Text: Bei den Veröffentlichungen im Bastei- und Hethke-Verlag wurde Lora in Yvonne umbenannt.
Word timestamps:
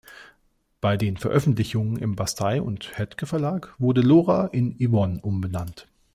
Bei 0.81 0.97
den 0.97 1.15
Veröffentlichungen 1.15 1.95
im 1.97 2.15
Bastei- 2.15 2.59
und 2.63 2.97
Hethke-Verlag 2.97 3.75
wurde 3.77 4.01
Lora 4.01 4.47
in 4.47 4.75
Yvonne 4.79 5.21
umbenannt. 5.21 5.87